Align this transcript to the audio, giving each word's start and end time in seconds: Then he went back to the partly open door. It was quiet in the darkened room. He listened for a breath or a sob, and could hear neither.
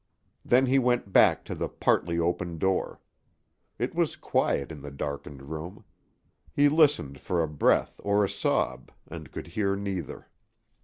Then 0.43 0.65
he 0.65 0.79
went 0.79 1.13
back 1.13 1.45
to 1.45 1.53
the 1.53 1.69
partly 1.69 2.17
open 2.17 2.57
door. 2.57 2.99
It 3.77 3.93
was 3.93 4.15
quiet 4.15 4.71
in 4.71 4.81
the 4.81 4.89
darkened 4.89 5.43
room. 5.43 5.83
He 6.51 6.69
listened 6.69 7.19
for 7.19 7.43
a 7.43 7.47
breath 7.47 8.01
or 8.03 8.25
a 8.25 8.27
sob, 8.27 8.91
and 9.07 9.31
could 9.31 9.45
hear 9.45 9.75
neither. 9.75 10.27